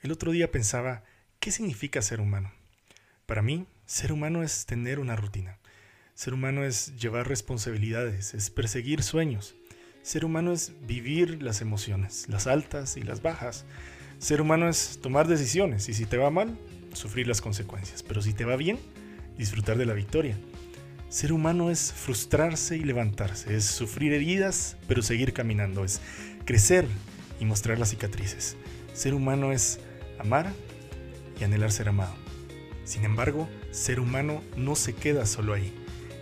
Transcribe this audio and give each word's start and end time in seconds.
El 0.00 0.12
otro 0.12 0.30
día 0.30 0.52
pensaba, 0.52 1.02
¿qué 1.40 1.50
significa 1.50 2.02
ser 2.02 2.20
humano? 2.20 2.52
Para 3.26 3.42
mí, 3.42 3.66
ser 3.84 4.12
humano 4.12 4.44
es 4.44 4.64
tener 4.64 5.00
una 5.00 5.16
rutina. 5.16 5.58
Ser 6.14 6.34
humano 6.34 6.64
es 6.64 6.96
llevar 6.96 7.26
responsabilidades, 7.26 8.32
es 8.32 8.48
perseguir 8.48 9.02
sueños. 9.02 9.56
Ser 10.02 10.24
humano 10.24 10.52
es 10.52 10.72
vivir 10.86 11.42
las 11.42 11.62
emociones, 11.62 12.28
las 12.28 12.46
altas 12.46 12.96
y 12.96 13.02
las 13.02 13.22
bajas. 13.22 13.64
Ser 14.20 14.40
humano 14.40 14.68
es 14.68 15.00
tomar 15.02 15.26
decisiones 15.26 15.88
y 15.88 15.94
si 15.94 16.06
te 16.06 16.16
va 16.16 16.30
mal, 16.30 16.56
sufrir 16.92 17.26
las 17.26 17.40
consecuencias. 17.40 18.04
Pero 18.04 18.22
si 18.22 18.32
te 18.32 18.44
va 18.44 18.54
bien, 18.54 18.78
disfrutar 19.36 19.78
de 19.78 19.86
la 19.86 19.94
victoria. 19.94 20.38
Ser 21.08 21.32
humano 21.32 21.72
es 21.72 21.92
frustrarse 21.92 22.76
y 22.76 22.84
levantarse, 22.84 23.56
es 23.56 23.64
sufrir 23.64 24.12
heridas 24.12 24.76
pero 24.86 25.02
seguir 25.02 25.32
caminando, 25.32 25.84
es 25.84 26.00
crecer 26.44 26.86
y 27.40 27.46
mostrar 27.46 27.80
las 27.80 27.90
cicatrices. 27.90 28.56
Ser 28.98 29.14
humano 29.14 29.52
es 29.52 29.78
amar 30.18 30.52
y 31.38 31.44
anhelar 31.44 31.70
ser 31.70 31.88
amado. 31.88 32.12
Sin 32.82 33.04
embargo, 33.04 33.48
ser 33.70 34.00
humano 34.00 34.42
no 34.56 34.74
se 34.74 34.92
queda 34.92 35.24
solo 35.24 35.54
ahí. 35.54 35.72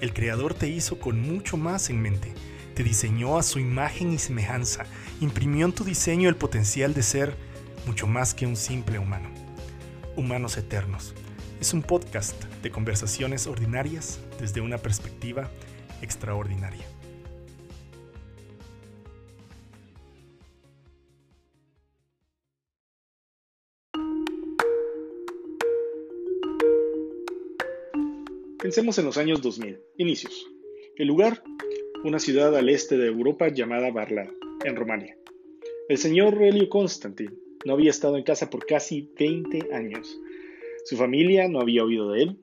El 0.03 0.13
Creador 0.13 0.53
te 0.53 0.69
hizo 0.69 1.01
con 1.01 1.23
mucho 1.23 1.57
más 1.57 1.89
en 1.89 2.03
mente. 2.03 2.35
Te 2.75 2.83
diseñó 2.83 3.39
a 3.39 3.43
su 3.43 3.61
imagen 3.61 4.13
y 4.13 4.19
semejanza. 4.19 4.85
Imprimió 5.23 5.65
en 5.65 5.73
tu 5.73 5.85
diseño 5.85 6.29
el 6.29 6.37
potencial 6.37 6.93
de 6.93 7.03
ser 7.03 7.35
mucho 7.87 8.07
más 8.07 8.35
que 8.35 8.47
un 8.47 8.57
simple 8.57 8.99
humano. 8.99 9.31
Humanos 10.15 10.59
Eternos. 10.59 11.15
Es 11.63 11.73
un 11.73 11.81
podcast 11.81 12.45
de 12.63 12.71
conversaciones 12.71 13.47
ordinarias 13.47 14.21
desde 14.39 14.61
una 14.61 14.77
perspectiva 14.77 15.51
extraordinaria. 16.03 16.85
Pensemos 28.67 28.99
en 28.99 29.05
los 29.05 29.17
años 29.17 29.43
2000, 29.43 29.79
inicios. 29.97 30.45
El 30.97 31.07
lugar, 31.07 31.41
una 32.03 32.19
ciudad 32.19 32.57
al 32.57 32.69
este 32.69 32.99
de 32.99 33.07
Europa 33.07 33.47
llamada 33.47 33.93
Barla, 33.93 34.29
en 34.65 34.75
Rumania. 34.75 35.17
El 35.89 35.99
señor 35.99 36.37
Relio 36.37 36.69
Constantin 36.69 37.33
no 37.65 37.75
había 37.75 37.91
estado 37.91 38.17
en 38.17 38.25
casa 38.25 38.51
por 38.51 38.67
casi 38.67 39.09
20 39.21 39.73
años. 39.73 40.19
Su 40.85 40.97
familia 40.97 41.47
no 41.47 41.61
había 41.61 41.85
oído 41.85 42.11
de 42.11 42.25
él, 42.25 42.39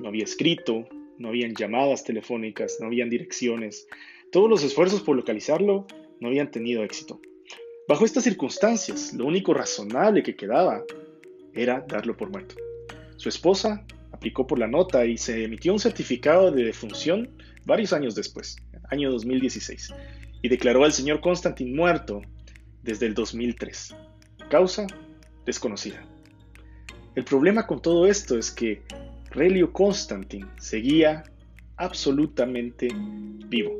no 0.00 0.08
había 0.08 0.24
escrito, 0.24 0.84
no 1.18 1.28
habían 1.28 1.54
llamadas 1.54 2.02
telefónicas, 2.02 2.78
no 2.80 2.88
habían 2.88 3.08
direcciones. 3.08 3.86
Todos 4.32 4.50
los 4.50 4.64
esfuerzos 4.64 5.00
por 5.02 5.14
localizarlo 5.14 5.86
no 6.18 6.26
habían 6.26 6.50
tenido 6.50 6.82
éxito. 6.82 7.20
Bajo 7.86 8.04
estas 8.04 8.24
circunstancias, 8.24 9.14
lo 9.14 9.26
único 9.26 9.54
razonable 9.54 10.24
que 10.24 10.34
quedaba 10.34 10.82
era 11.54 11.86
darlo 11.86 12.16
por 12.16 12.30
muerto. 12.30 12.56
Su 13.14 13.28
esposa 13.28 13.86
aplicó 14.22 14.46
por 14.46 14.60
la 14.60 14.68
nota 14.68 15.04
y 15.04 15.18
se 15.18 15.42
emitió 15.42 15.72
un 15.72 15.80
certificado 15.80 16.52
de 16.52 16.62
defunción 16.62 17.28
varios 17.64 17.92
años 17.92 18.14
después, 18.14 18.56
año 18.88 19.10
2016, 19.10 19.92
y 20.42 20.48
declaró 20.48 20.84
al 20.84 20.92
señor 20.92 21.20
Constantin 21.20 21.74
muerto 21.74 22.22
desde 22.84 23.06
el 23.06 23.14
2003. 23.14 23.96
Causa 24.48 24.86
desconocida. 25.44 26.06
El 27.16 27.24
problema 27.24 27.66
con 27.66 27.82
todo 27.82 28.06
esto 28.06 28.38
es 28.38 28.52
que 28.52 28.82
Relio 29.32 29.72
Constantin 29.72 30.46
seguía 30.56 31.24
absolutamente 31.76 32.90
vivo. 33.48 33.72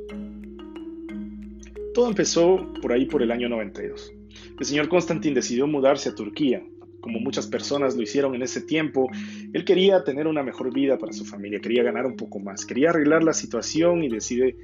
Todo 1.95 2.09
empezó 2.09 2.73
por 2.83 2.93
ahí 2.93 3.05
por 3.05 3.23
el 3.23 3.31
año 3.31 3.49
92. 3.49 4.13
El 4.59 4.67
señor 4.67 4.89
Constantin 4.89 5.35
decidió 5.35 5.69
mudarse 5.69 6.09
a 6.09 6.17
Turquía 6.17 6.65
como 7.03 7.19
muchas 7.19 7.47
personas 7.47 7.95
lo 7.95 8.03
hicieron 8.03 8.35
en 8.35 8.43
ese 8.43 8.63
tiempo, 8.63 9.11
él 9.53 9.65
quería 9.67 10.03
tener 10.05 10.27
una 10.27 10.43
mejor 10.43 10.73
vida 10.73 10.97
para 10.97 11.13
su 11.13 11.27
familia, 11.27 11.61
quería 11.61 11.83
ganar 11.83 12.07
un 12.07 12.17
poco 12.17 12.39
más, 12.39 12.65
quería 12.65 12.91
arreglar 12.91 13.23
la 13.23 13.35
situación 13.35 14.03
y 14.03 14.09
decide 14.09 14.57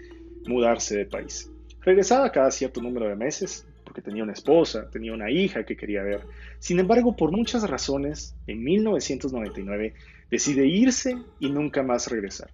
mudarse 0.46 0.96
de 0.96 1.04
país. 1.04 1.50
Regresaba 1.80 2.32
cada 2.32 2.50
cierto 2.50 2.80
número 2.80 3.08
de 3.08 3.16
meses, 3.16 3.66
porque 3.84 4.02
tenía 4.02 4.22
una 4.22 4.32
esposa, 4.32 4.88
tenía 4.90 5.12
una 5.12 5.30
hija 5.30 5.64
que 5.64 5.76
quería 5.76 6.02
ver. 6.02 6.20
Sin 6.58 6.78
embargo, 6.78 7.16
por 7.16 7.32
muchas 7.32 7.68
razones, 7.68 8.36
en 8.46 8.62
1999 8.62 9.94
decide 10.30 10.66
irse 10.66 11.16
y 11.40 11.50
nunca 11.50 11.82
más 11.82 12.08
regresar. 12.08 12.50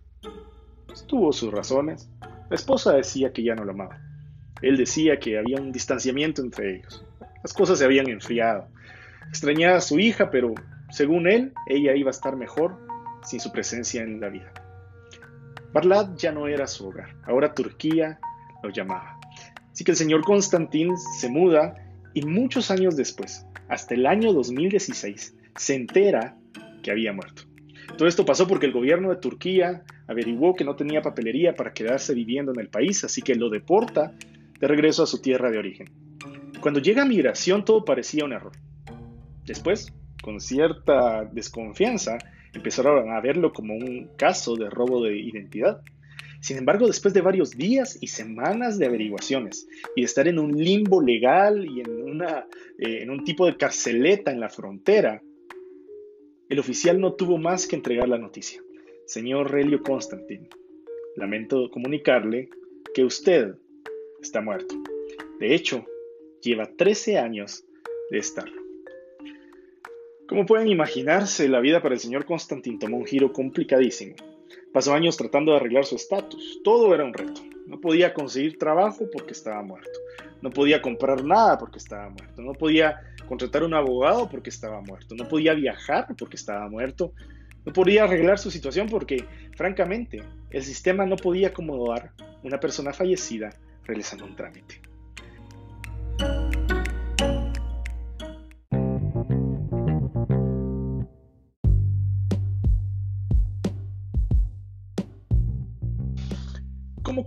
tuvo 1.07 1.33
sus 1.33 1.53
razones. 1.53 2.09
La 2.49 2.57
esposa 2.57 2.95
decía 2.95 3.33
que 3.33 3.43
ya 3.43 3.55
no 3.55 3.65
lo 3.65 3.73
amaba. 3.73 4.01
Él 4.63 4.77
decía 4.77 5.19
que 5.19 5.37
había 5.37 5.61
un 5.61 5.73
distanciamiento 5.73 6.41
entre 6.41 6.77
ellos. 6.77 7.05
Las 7.43 7.53
cosas 7.53 7.79
se 7.79 7.85
habían 7.85 8.09
enfriado. 8.09 8.69
Extrañaba 9.29 9.77
a 9.77 9.81
su 9.81 9.99
hija, 9.99 10.31
pero 10.31 10.55
según 10.91 11.27
él, 11.29 11.53
ella 11.67 11.95
iba 11.95 12.11
a 12.11 12.13
estar 12.13 12.37
mejor 12.37 12.79
sin 13.25 13.41
su 13.41 13.51
presencia 13.51 14.03
en 14.03 14.21
la 14.21 14.29
vida. 14.29 14.53
Barlat 15.73 16.17
ya 16.17 16.31
no 16.31 16.47
era 16.47 16.67
su 16.67 16.87
hogar, 16.87 17.17
ahora 17.25 17.53
Turquía 17.53 18.21
lo 18.63 18.71
llamaba. 18.71 19.19
Así 19.73 19.83
que 19.83 19.91
el 19.91 19.97
señor 19.97 20.23
Constantín 20.23 20.97
se 21.19 21.29
muda 21.29 21.75
y 22.13 22.23
muchos 22.23 22.71
años 22.71 22.97
después, 22.97 23.45
hasta 23.69 23.95
el 23.95 24.07
año 24.07 24.33
2016, 24.33 25.37
se 25.57 25.75
entera 25.75 26.37
que 26.83 26.93
había 26.93 27.13
muerto. 27.13 27.43
Todo 27.99 28.07
esto 28.07 28.25
pasó 28.25 28.47
porque 28.47 28.67
el 28.67 28.73
gobierno 28.73 29.11
de 29.11 29.17
Turquía 29.17 29.83
averiguó 30.07 30.55
que 30.55 30.65
no 30.65 30.77
tenía 30.77 31.03
papelería 31.03 31.55
para 31.55 31.73
quedarse 31.73 32.15
viviendo 32.15 32.53
en 32.53 32.61
el 32.61 32.69
país, 32.69 33.03
así 33.05 33.23
que 33.23 33.35
lo 33.35 33.51
deporta 33.51 34.13
de 34.61 34.69
regreso 34.69 35.03
a 35.03 35.07
su 35.07 35.21
tierra 35.21 35.51
de 35.51 35.59
origen. 35.59 35.91
Cuando 36.61 36.81
llega 36.81 37.03
a 37.03 37.07
migración 37.07 37.65
todo 37.65 37.85
parecía 37.85 38.25
un 38.25 38.33
error. 38.33 38.53
Después, 39.47 39.93
con 40.23 40.41
cierta 40.41 41.25
desconfianza, 41.25 42.19
empezaron 42.55 43.11
a 43.11 43.21
verlo 43.21 43.53
como 43.53 43.75
un 43.75 44.11
caso 44.17 44.57
de 44.57 44.71
robo 44.71 45.03
de 45.05 45.19
identidad. 45.19 45.83
Sin 46.41 46.59
embargo, 46.59 46.87
después 46.87 47.15
de 47.15 47.21
varios 47.21 47.53
días 47.57 47.99
y 48.01 48.09
semanas 48.09 48.79
de 48.79 48.87
averiguaciones 48.87 49.67
y 49.97 50.03
de 50.03 50.05
estar 50.05 50.29
en 50.29 50.39
un 50.39 50.53
limbo 50.53 51.03
legal 51.03 51.65
y 51.65 51.81
en, 51.81 52.03
una, 52.03 52.47
eh, 52.79 53.03
en 53.03 53.11
un 53.11 53.25
tipo 53.25 53.47
de 53.47 53.57
carceleta 53.57 54.31
en 54.31 54.41
la 54.41 54.49
frontera, 54.49 55.23
el 56.49 56.59
oficial 56.59 57.01
no 57.01 57.15
tuvo 57.15 57.39
más 57.39 57.67
que 57.67 57.77
entregar 57.77 58.09
la 58.09 58.19
noticia. 58.19 58.63
Señor 59.07 59.51
Relio 59.51 59.83
Constantin, 59.83 60.49
lamento 61.17 61.71
comunicarle 61.71 62.49
que 62.95 63.05
usted 63.05 63.55
está 64.21 64.41
muerto. 64.41 64.75
De 65.41 65.55
hecho, 65.55 65.85
lleva 66.41 66.67
13 66.67 67.19
años 67.19 67.65
de 68.11 68.19
estarlo. 68.19 68.64
Como 70.27 70.47
pueden 70.47 70.69
imaginarse, 70.69 71.49
la 71.49 71.61
vida 71.61 71.83
para 71.83 71.95
el 71.95 72.01
señor 72.01 72.25
Constantin 72.25 72.79
tomó 72.79 72.97
un 72.97 73.05
giro 73.05 73.33
complicadísimo. 73.33 74.17
Pasó 74.73 74.95
años 74.95 75.19
tratando 75.19 75.53
de 75.53 75.59
arreglar 75.59 75.85
su 75.85 75.97
estatus. 75.97 76.61
Todo 76.65 76.95
era 76.95 77.05
un 77.05 77.13
reto. 77.13 77.43
No 77.67 77.79
podía 77.79 78.15
conseguir 78.15 78.59
trabajo 78.59 79.05
porque 79.13 79.33
estaba 79.33 79.63
muerto. 79.63 80.01
No 80.41 80.51
podía 80.51 80.81
comprar 80.81 81.25
nada 81.25 81.59
porque 81.59 81.79
estaba 81.79 82.09
muerto. 82.09 82.41
No 82.41 82.55
podía 82.55 83.01
contratar 83.29 83.65
un 83.65 83.75
abogado 83.75 84.29
porque 84.31 84.49
estaba 84.49 84.81
muerto. 84.81 85.15
No 85.15 85.29
podía 85.29 85.53
viajar 85.53 86.07
porque 86.19 86.37
estaba 86.37 86.69
muerto. 86.71 87.13
No 87.67 87.73
podía 87.75 88.05
arreglar 88.05 88.39
su 88.39 88.51
situación 88.51 88.89
porque, 88.89 89.27
francamente, 89.57 90.23
el 90.51 90.63
sistema 90.63 91.05
no 91.05 91.17
podía 91.17 91.49
acomodar 91.49 92.13
una 92.43 92.59
persona 92.59 92.95
fallecida 92.95 93.51
realizando 93.85 94.25
un 94.25 94.37
trámite. 94.37 94.81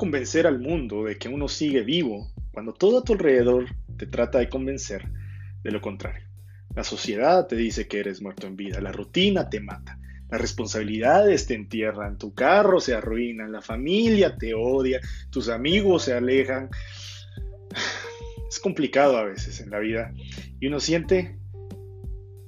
Convencer 0.07 0.47
al 0.47 0.59
mundo 0.59 1.03
de 1.03 1.17
que 1.17 1.27
uno 1.27 1.49
sigue 1.49 1.81
vivo 1.81 2.31
cuando 2.53 2.73
todo 2.73 2.99
a 2.99 3.03
tu 3.03 3.11
alrededor 3.11 3.65
te 3.97 4.07
trata 4.07 4.39
de 4.39 4.47
convencer 4.47 5.03
de 5.61 5.69
lo 5.69 5.81
contrario? 5.81 6.25
La 6.73 6.85
sociedad 6.85 7.45
te 7.45 7.57
dice 7.57 7.89
que 7.89 7.99
eres 7.99 8.21
muerto 8.21 8.47
en 8.47 8.55
vida, 8.55 8.79
la 8.79 8.93
rutina 8.93 9.49
te 9.49 9.59
mata, 9.59 9.99
las 10.29 10.39
responsabilidades 10.39 11.45
te 11.45 11.55
entierran, 11.55 12.17
tu 12.17 12.33
carro 12.33 12.79
se 12.79 12.93
arruina, 12.93 13.49
la 13.49 13.61
familia 13.61 14.37
te 14.37 14.53
odia, 14.53 15.01
tus 15.29 15.49
amigos 15.49 16.03
se 16.03 16.13
alejan. 16.13 16.69
Es 18.49 18.59
complicado 18.59 19.17
a 19.17 19.25
veces 19.25 19.59
en 19.59 19.71
la 19.71 19.79
vida 19.79 20.13
y 20.61 20.67
uno 20.67 20.79
siente 20.79 21.37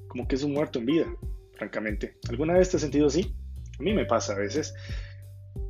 como 0.08 0.30
que 0.30 0.36
es 0.36 0.44
un 0.44 0.54
muerto 0.54 0.80
en 0.80 0.86
vida, 0.86 1.06
francamente. 1.58 2.16
¿Alguna 2.30 2.54
vez 2.54 2.70
te 2.70 2.78
has 2.78 2.82
sentido 2.82 3.08
así? 3.08 3.36
A 3.78 3.84
mí 3.84 3.94
me 3.94 4.06
pasa 4.06 4.32
a 4.32 4.38
veces. 4.38 4.74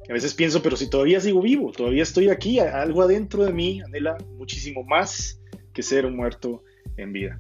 A 0.10 0.14
veces 0.14 0.34
pienso, 0.34 0.64
pero 0.64 0.76
si 0.76 0.90
todavía 0.90 1.20
sigo 1.20 1.40
vivo, 1.40 1.72
todavía 1.72 2.02
estoy 2.02 2.30
aquí, 2.30 2.58
algo 2.60 3.04
adentro 3.04 3.46
de 3.46 3.54
mí 3.54 3.80
anhela 3.82 4.18
muchísimo 4.38 4.84
más 4.84 5.40
que 5.72 5.84
ser 5.84 6.08
un 6.08 6.16
muerto 6.16 6.64
en 6.98 7.14
vida. 7.14 7.40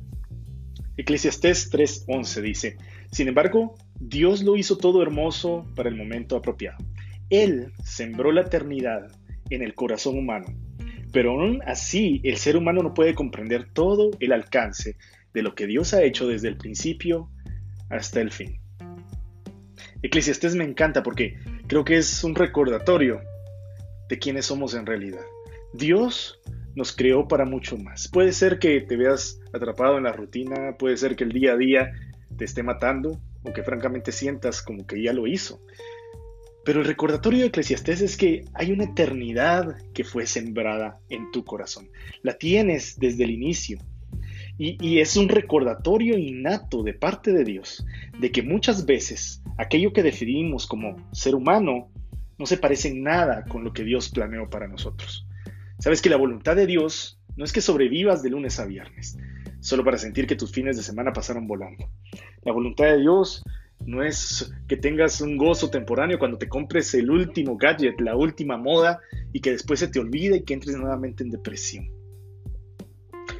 Eclesiastés 0.95 1.71
3:11 1.71 2.41
dice, 2.41 2.77
sin 3.11 3.27
embargo, 3.27 3.73
Dios 3.99 4.43
lo 4.43 4.55
hizo 4.55 4.77
todo 4.77 5.01
hermoso 5.01 5.65
para 5.75 5.89
el 5.89 5.95
momento 5.95 6.35
apropiado. 6.35 6.77
Él 7.31 7.73
sembró 7.83 8.31
la 8.31 8.41
eternidad 8.41 9.11
en 9.49 9.63
el 9.63 9.73
corazón 9.73 10.19
humano, 10.19 10.47
pero 11.11 11.31
aún 11.31 11.61
así 11.65 12.21
el 12.23 12.37
ser 12.37 12.55
humano 12.55 12.83
no 12.83 12.93
puede 12.93 13.15
comprender 13.15 13.73
todo 13.73 14.11
el 14.19 14.31
alcance 14.31 14.95
de 15.33 15.41
lo 15.41 15.55
que 15.55 15.65
Dios 15.65 15.95
ha 15.95 16.03
hecho 16.03 16.27
desde 16.27 16.49
el 16.49 16.57
principio 16.57 17.31
hasta 17.89 18.21
el 18.21 18.31
fin. 18.31 18.59
Eclesiastés 20.01 20.55
me 20.55 20.63
encanta 20.63 21.01
porque 21.01 21.35
creo 21.69 21.85
que 21.85 21.97
es 21.97 22.23
un 22.23 22.33
recordatorio 22.33 23.21
de 24.09 24.17
quiénes 24.17 24.47
somos 24.47 24.73
en 24.73 24.87
realidad. 24.87 25.21
Dios 25.71 26.41
nos 26.75 26.91
creó 26.91 27.27
para 27.27 27.45
mucho 27.45 27.77
más. 27.77 28.07
Puede 28.07 28.33
ser 28.33 28.57
que 28.57 28.81
te 28.81 28.97
veas 28.97 29.39
atrapado 29.53 29.97
en 29.97 30.05
la 30.05 30.11
rutina, 30.11 30.75
puede 30.79 30.97
ser 30.97 31.15
que 31.15 31.23
el 31.23 31.31
día 31.31 31.53
a 31.53 31.57
día 31.57 31.93
te 32.35 32.45
esté 32.45 32.63
matando 32.63 33.21
o 33.43 33.53
que 33.53 33.61
francamente 33.61 34.11
sientas 34.11 34.63
como 34.63 34.87
que 34.87 35.01
ya 35.01 35.13
lo 35.13 35.27
hizo. 35.27 35.61
Pero 36.65 36.81
el 36.81 36.87
recordatorio 36.87 37.41
de 37.41 37.47
Eclesiastés 37.47 38.01
es 38.01 38.17
que 38.17 38.45
hay 38.55 38.71
una 38.71 38.85
eternidad 38.85 39.75
que 39.93 40.03
fue 40.03 40.25
sembrada 40.25 40.99
en 41.09 41.29
tu 41.29 41.45
corazón. 41.45 41.91
La 42.23 42.39
tienes 42.39 42.97
desde 42.97 43.25
el 43.25 43.29
inicio. 43.29 43.77
Y, 44.61 44.99
es 44.99 45.15
un 45.15 45.29
recordatorio 45.29 46.17
innato 46.17 46.83
de 46.83 46.93
parte 46.93 47.31
de 47.31 47.45
Dios 47.45 47.85
de 48.19 48.29
que 48.29 48.43
muchas 48.43 48.85
veces 48.85 49.41
aquello 49.57 49.93
que 49.93 50.03
definimos 50.03 50.67
como 50.67 50.97
ser 51.13 51.33
humano 51.33 51.89
no 52.37 52.45
se 52.45 52.57
parece 52.57 52.89
en 52.89 53.01
nada 53.03 53.45
con 53.45 53.63
lo 53.63 53.71
que 53.71 53.85
Dios 53.85 54.09
planeó 54.09 54.49
para 54.49 54.67
nosotros. 54.67 55.25
Sabes 55.79 56.01
que 56.01 56.09
la 56.09 56.17
voluntad 56.17 56.57
de 56.57 56.65
Dios 56.65 57.21
no 57.37 57.45
es 57.45 57.53
que 57.53 57.61
sobrevivas 57.61 58.21
de 58.21 58.31
lunes 58.31 58.59
a 58.59 58.65
viernes, 58.65 59.17
solo 59.61 59.85
para 59.85 59.97
sentir 59.97 60.27
que 60.27 60.35
tus 60.35 60.51
fines 60.51 60.75
de 60.75 60.83
semana 60.83 61.13
pasaron 61.13 61.47
volando. 61.47 61.89
La 62.43 62.51
voluntad 62.51 62.83
de 62.83 62.99
Dios 62.99 63.45
no 63.85 64.03
es 64.03 64.53
que 64.67 64.75
tengas 64.75 65.21
un 65.21 65.37
gozo 65.37 65.69
temporáneo 65.69 66.19
cuando 66.19 66.37
te 66.37 66.49
compres 66.49 66.93
el 66.95 67.09
último 67.09 67.55
gadget, 67.55 68.01
la 68.01 68.17
última 68.17 68.57
moda 68.57 68.99
y 69.31 69.39
que 69.39 69.51
después 69.51 69.79
se 69.79 69.87
te 69.87 70.01
olvide 70.01 70.35
y 70.35 70.43
que 70.43 70.53
entres 70.53 70.75
nuevamente 70.75 71.23
en 71.23 71.29
depresión. 71.29 71.98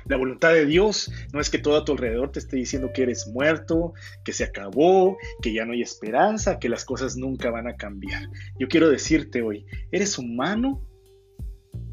La 0.09 0.17
voluntad 0.17 0.53
de 0.53 0.65
Dios 0.65 1.11
no 1.33 1.39
es 1.39 1.51
que 1.51 1.59
todo 1.59 1.77
a 1.77 1.85
tu 1.85 1.91
alrededor 1.91 2.31
te 2.31 2.39
esté 2.39 2.57
diciendo 2.57 2.91
que 2.91 3.03
eres 3.03 3.27
muerto, 3.27 3.93
que 4.25 4.33
se 4.33 4.43
acabó, 4.43 5.17
que 5.39 5.53
ya 5.53 5.65
no 5.65 5.73
hay 5.73 5.83
esperanza, 5.83 6.57
que 6.57 6.67
las 6.67 6.83
cosas 6.83 7.15
nunca 7.15 7.51
van 7.51 7.67
a 7.67 7.75
cambiar. 7.75 8.23
Yo 8.59 8.67
quiero 8.67 8.89
decirte 8.89 9.43
hoy, 9.43 9.67
eres 9.91 10.17
humano 10.17 10.83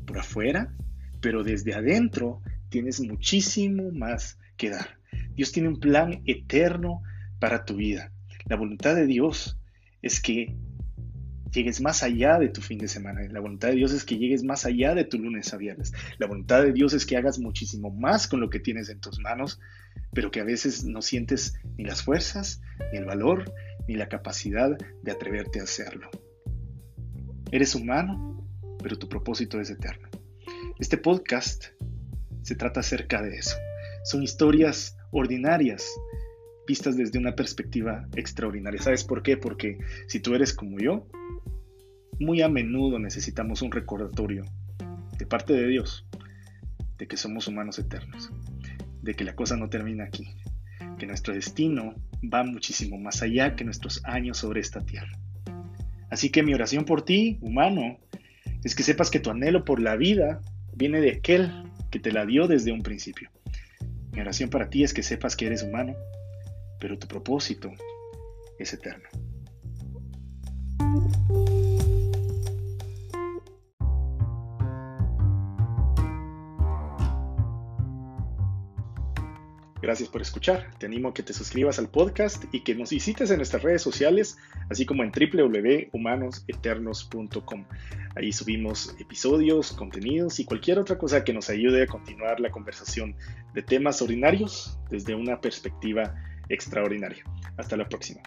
por 0.06 0.18
afuera, 0.18 0.74
pero 1.20 1.44
desde 1.44 1.74
adentro 1.74 2.40
tienes 2.70 3.00
muchísimo 3.00 3.90
más 3.92 4.38
que 4.56 4.70
dar. 4.70 4.98
Dios 5.34 5.52
tiene 5.52 5.68
un 5.68 5.78
plan 5.78 6.22
eterno 6.24 7.02
para 7.38 7.66
tu 7.66 7.76
vida. 7.76 8.12
La 8.46 8.56
voluntad 8.56 8.94
de 8.94 9.06
Dios 9.06 9.58
es 10.00 10.22
que 10.22 10.56
llegues 11.56 11.80
más 11.80 12.02
allá 12.02 12.38
de 12.38 12.50
tu 12.50 12.60
fin 12.60 12.78
de 12.78 12.86
semana. 12.86 13.22
La 13.30 13.40
voluntad 13.40 13.68
de 13.68 13.76
Dios 13.76 13.92
es 13.92 14.04
que 14.04 14.18
llegues 14.18 14.44
más 14.44 14.66
allá 14.66 14.94
de 14.94 15.04
tu 15.04 15.18
lunes 15.18 15.52
a 15.52 15.56
viernes. 15.56 15.92
La 16.18 16.26
voluntad 16.26 16.62
de 16.62 16.72
Dios 16.72 16.92
es 16.92 17.06
que 17.06 17.16
hagas 17.16 17.38
muchísimo 17.38 17.90
más 17.90 18.28
con 18.28 18.40
lo 18.40 18.50
que 18.50 18.60
tienes 18.60 18.90
en 18.90 19.00
tus 19.00 19.18
manos, 19.18 19.58
pero 20.12 20.30
que 20.30 20.40
a 20.40 20.44
veces 20.44 20.84
no 20.84 21.00
sientes 21.00 21.54
ni 21.78 21.84
las 21.84 22.02
fuerzas, 22.02 22.60
ni 22.92 22.98
el 22.98 23.06
valor, 23.06 23.52
ni 23.88 23.96
la 23.96 24.08
capacidad 24.08 24.76
de 25.02 25.10
atreverte 25.10 25.60
a 25.60 25.64
hacerlo. 25.64 26.10
Eres 27.50 27.74
humano, 27.74 28.46
pero 28.82 28.98
tu 28.98 29.08
propósito 29.08 29.58
es 29.58 29.70
eterno. 29.70 30.08
Este 30.78 30.98
podcast 30.98 31.68
se 32.42 32.54
trata 32.54 32.80
acerca 32.80 33.22
de 33.22 33.36
eso. 33.36 33.56
Son 34.04 34.22
historias 34.22 34.96
ordinarias 35.10 35.88
vistas 36.66 36.96
desde 36.96 37.18
una 37.18 37.34
perspectiva 37.34 38.06
extraordinaria. 38.16 38.80
¿Sabes 38.80 39.04
por 39.04 39.22
qué? 39.22 39.36
Porque 39.36 39.78
si 40.08 40.20
tú 40.20 40.34
eres 40.34 40.52
como 40.52 40.78
yo, 40.78 41.06
muy 42.18 42.42
a 42.42 42.48
menudo 42.48 42.98
necesitamos 42.98 43.62
un 43.62 43.70
recordatorio 43.70 44.44
de 45.18 45.26
parte 45.26 45.52
de 45.52 45.66
Dios 45.66 46.06
de 46.98 47.06
que 47.06 47.16
somos 47.16 47.46
humanos 47.46 47.78
eternos, 47.78 48.30
de 49.02 49.14
que 49.14 49.24
la 49.24 49.34
cosa 49.34 49.56
no 49.56 49.68
termina 49.68 50.04
aquí, 50.04 50.26
que 50.98 51.06
nuestro 51.06 51.34
destino 51.34 51.94
va 52.22 52.42
muchísimo 52.42 52.98
más 52.98 53.22
allá 53.22 53.54
que 53.54 53.64
nuestros 53.64 54.02
años 54.04 54.38
sobre 54.38 54.60
esta 54.60 54.80
tierra. 54.84 55.18
Así 56.10 56.30
que 56.30 56.42
mi 56.42 56.54
oración 56.54 56.84
por 56.84 57.04
ti, 57.04 57.38
humano, 57.40 57.98
es 58.64 58.74
que 58.74 58.82
sepas 58.82 59.10
que 59.10 59.20
tu 59.20 59.30
anhelo 59.30 59.64
por 59.64 59.80
la 59.80 59.96
vida 59.96 60.40
viene 60.74 61.00
de 61.00 61.10
aquel 61.10 61.52
que 61.90 61.98
te 61.98 62.12
la 62.12 62.24
dio 62.24 62.46
desde 62.46 62.72
un 62.72 62.82
principio. 62.82 63.30
Mi 64.12 64.20
oración 64.20 64.48
para 64.48 64.70
ti 64.70 64.82
es 64.82 64.94
que 64.94 65.02
sepas 65.02 65.36
que 65.36 65.46
eres 65.46 65.62
humano, 65.62 65.94
pero 66.80 66.98
tu 66.98 67.06
propósito 67.06 67.70
es 68.58 68.72
eterno. 68.72 69.08
Gracias 79.86 80.08
por 80.08 80.20
escuchar. 80.20 80.66
Te 80.78 80.86
animo 80.86 81.10
a 81.10 81.14
que 81.14 81.22
te 81.22 81.32
suscribas 81.32 81.78
al 81.78 81.88
podcast 81.88 82.42
y 82.50 82.64
que 82.64 82.74
nos 82.74 82.90
visites 82.90 83.30
en 83.30 83.36
nuestras 83.36 83.62
redes 83.62 83.82
sociales, 83.82 84.36
así 84.68 84.84
como 84.84 85.04
en 85.04 85.12
www.humanoseternos.com. 85.12 87.64
Ahí 88.16 88.32
subimos 88.32 88.96
episodios, 88.98 89.70
contenidos 89.70 90.40
y 90.40 90.44
cualquier 90.44 90.80
otra 90.80 90.98
cosa 90.98 91.22
que 91.22 91.32
nos 91.32 91.50
ayude 91.50 91.84
a 91.84 91.86
continuar 91.86 92.40
la 92.40 92.50
conversación 92.50 93.14
de 93.54 93.62
temas 93.62 94.02
ordinarios 94.02 94.76
desde 94.90 95.14
una 95.14 95.40
perspectiva 95.40 96.16
extraordinaria. 96.48 97.24
Hasta 97.56 97.76
la 97.76 97.88
próxima. 97.88 98.20